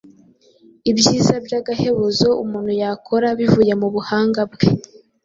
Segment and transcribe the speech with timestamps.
[0.91, 4.67] Ibyiza by’agahebuzo umuntu yakora bivuye mu buhanga bwe